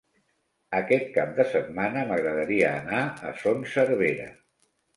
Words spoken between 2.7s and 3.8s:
anar a Son